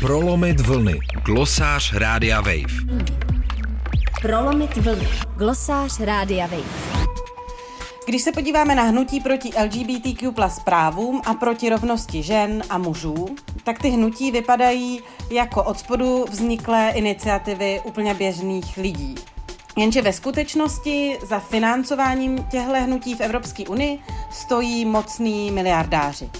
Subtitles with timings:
[0.00, 0.98] Prolomit vlny.
[1.24, 3.02] Glosář Rádia Wave.
[4.22, 5.08] Prolomit vlny.
[5.36, 7.06] Glosář Rádia Wave.
[8.06, 13.26] Když se podíváme na hnutí proti LGBTQ plus právům a proti rovnosti žen a mužů,
[13.64, 15.00] tak ty hnutí vypadají
[15.30, 19.14] jako od spodu vzniklé iniciativy úplně běžných lidí.
[19.76, 23.98] Jenže ve skutečnosti za financováním těchto hnutí v Evropské unii
[24.30, 26.30] stojí mocný miliardáři.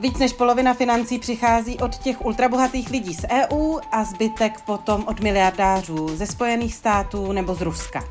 [0.00, 5.20] Víc než polovina financí přichází od těch ultrabohatých lidí z EU a zbytek potom od
[5.20, 8.04] miliardářů ze Spojených států nebo z Ruska.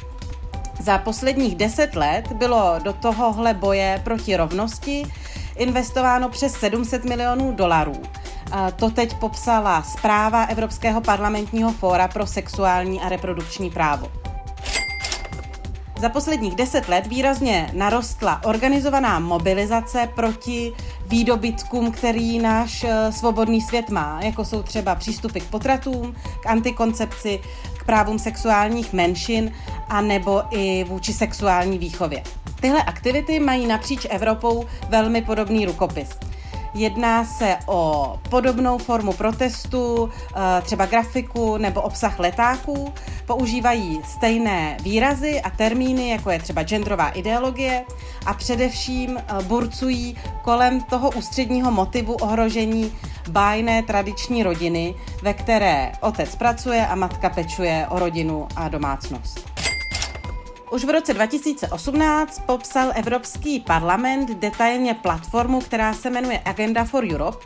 [0.80, 5.03] Za posledních deset let bylo do tohohle boje proti rovnosti
[5.55, 8.02] investováno přes 700 milionů dolarů.
[8.75, 14.11] To teď popsala zpráva Evropského parlamentního fóra pro sexuální a reprodukční právo.
[16.00, 20.73] Za posledních deset let výrazně narostla organizovaná mobilizace proti
[21.11, 27.39] výdobytkům, který náš eh, svobodný svět má, jako jsou třeba přístupy k potratům, k antikoncepci,
[27.77, 29.52] k právům sexuálních menšin
[29.89, 32.23] a nebo i vůči sexuální výchově.
[32.61, 36.09] Tyhle aktivity mají napříč Evropou velmi podobný rukopis.
[36.73, 42.94] Jedná se o podobnou formu protestu, eh, třeba grafiku nebo obsah letáků.
[43.25, 47.83] Používají stejné výrazy a termíny, jako je třeba genderová ideologie
[48.25, 52.92] a především eh, burcují kolem toho ústředního motivu ohrožení
[53.30, 59.50] bájné tradiční rodiny, ve které otec pracuje a matka pečuje o rodinu a domácnost.
[60.72, 67.45] Už v roce 2018 popsal Evropský parlament detailně platformu, která se jmenuje Agenda for Europe.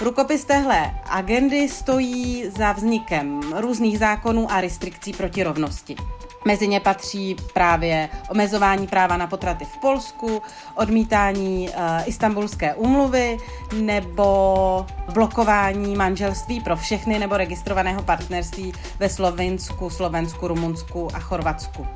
[0.00, 5.96] Rukopis téhle agendy stojí za vznikem různých zákonů a restrikcí proti rovnosti.
[6.44, 10.42] Mezi ně patří právě omezování práva na potraty v Polsku,
[10.74, 11.74] odmítání uh,
[12.06, 13.38] istambulské úmluvy
[13.74, 21.86] nebo blokování manželství pro všechny nebo registrovaného partnerství ve Slovinsku, Slovensku, Rumunsku a Chorvatsku.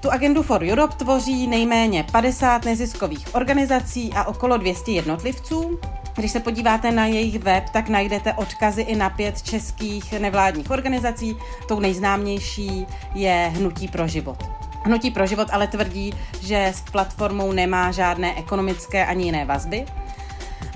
[0.00, 5.78] Tu agendu for Europe tvoří nejméně 50 neziskových organizací a okolo 200 jednotlivců.
[6.16, 11.36] Když se podíváte na jejich web, tak najdete odkazy i na pět českých nevládních organizací.
[11.68, 14.44] Tou nejznámější je Hnutí pro život.
[14.84, 19.86] Hnutí pro život ale tvrdí, že s platformou nemá žádné ekonomické ani jiné vazby.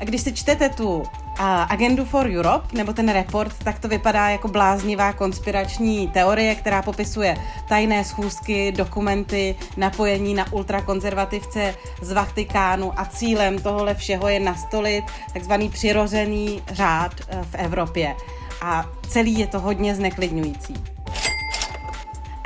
[0.00, 1.02] A když si čtete tu
[1.38, 7.36] Agendu for Europe, nebo ten report, tak to vypadá jako bláznivá konspirační teorie, která popisuje
[7.68, 15.68] tajné schůzky, dokumenty, napojení na ultrakonzervativce z Vatikánu a cílem tohle všeho je nastolit takzvaný
[15.68, 18.16] přirozený řád eh, v Evropě.
[18.62, 20.93] A celý je to hodně zneklidňující.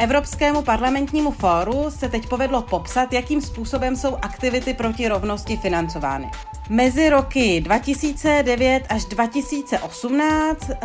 [0.00, 6.30] Evropskému parlamentnímu fóru se teď povedlo popsat, jakým způsobem jsou aktivity proti rovnosti financovány.
[6.68, 10.76] Mezi roky 2009 až 2018 eh,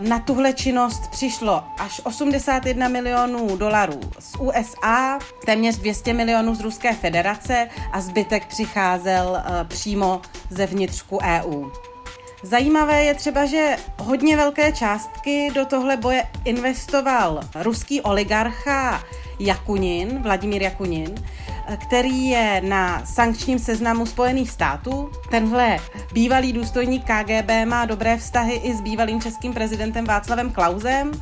[0.00, 6.94] na tuhle činnost přišlo až 81 milionů dolarů z USA, téměř 200 milionů z Ruské
[6.94, 11.70] federace a zbytek přicházel eh, přímo ze vnitřku EU.
[12.46, 19.04] Zajímavé je třeba, že hodně velké částky do tohle boje investoval ruský oligarcha
[19.38, 21.14] Jakunin, Vladimír Jakunin,
[21.76, 25.10] který je na sankčním seznamu Spojených států.
[25.30, 25.78] Tenhle
[26.12, 31.12] bývalý důstojník KGB má dobré vztahy i s bývalým českým prezidentem Václavem Klausem,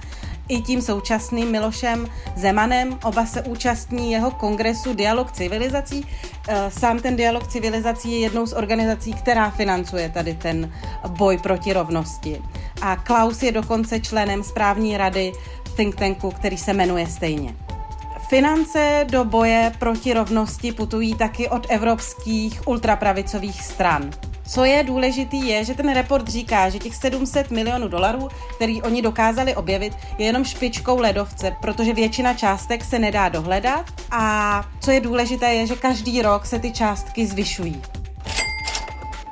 [0.49, 2.99] i tím současným Milošem Zemanem.
[3.05, 6.07] Oba se účastní jeho kongresu Dialog civilizací.
[6.49, 10.73] Eh, sám ten Dialog civilizací je jednou z organizací, která financuje tady ten
[11.09, 12.43] boj proti rovnosti.
[12.83, 15.33] A Klaus je dokonce členem správní rady
[15.77, 17.55] think tanku, který se jmenuje stejně.
[18.29, 24.11] Finance do boje proti rovnosti putují taky od evropských ultrapravicových stran.
[24.49, 29.03] Co je důležitý je, že ten report říká, že těch 700 milionů dolarů, který oni
[29.03, 35.01] dokázali objevit, je jenom špičkou ledovce, protože většina částek se nedá dohledat a co je
[35.01, 37.83] důležité je, že každý rok se ty částky zvyšují.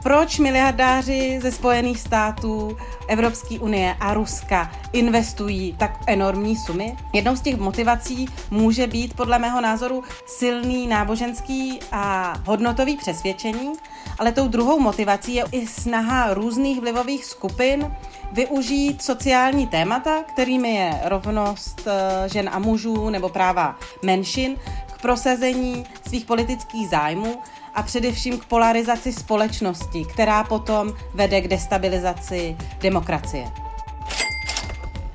[0.02, 2.76] Proč miliardáři ze Spojených států,
[3.08, 6.96] Evropské unie a Ruska investují tak enormní sumy?
[7.12, 13.72] Jednou z těch motivací může být podle mého názoru silný náboženský a hodnotový přesvědčení,
[14.18, 17.96] ale tou druhou motivací je i snaha různých vlivových skupin
[18.32, 24.56] využít sociální témata, kterými je rovnost eh, žen a mužů nebo práva menšin,
[24.92, 27.38] k prosazení svých politických zájmů
[27.74, 33.52] a především k polarizaci společnosti, která potom vede k destabilizaci demokracie.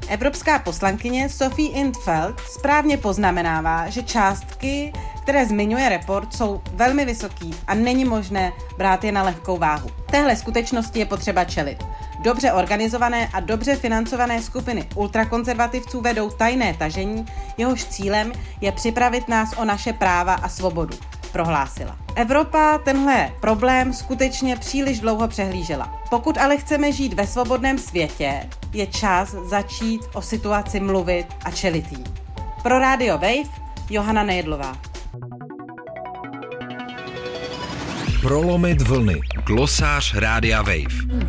[0.09, 7.75] Evropská poslankyně Sophie Intfeld správně poznamenává, že částky, které zmiňuje report, jsou velmi vysoký a
[7.75, 9.89] není možné brát je na lehkou váhu.
[10.12, 11.83] Téhle skutečnosti je potřeba čelit.
[12.19, 17.25] Dobře organizované a dobře financované skupiny ultrakonzervativců vedou tajné tažení,
[17.57, 18.31] jehož cílem
[18.62, 20.98] je připravit nás o naše práva a svobodu,
[21.37, 21.95] prohlásila.
[22.15, 26.01] Evropa tenhle problém skutečně příliš dlouho přehlížela.
[26.09, 31.91] Pokud ale chceme žít ve svobodném světě, je čas začít o situaci mluvit a čelit
[31.91, 32.03] jí.
[32.63, 33.49] Pro Radio Wave
[33.89, 34.77] Johana Nejedlová.
[38.21, 39.19] Prolomit vlny.
[39.45, 41.23] Glosář Rádia Wave.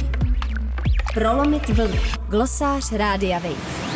[1.15, 2.01] Prolomit vlny.
[2.29, 3.88] Glosář Rádia Wave.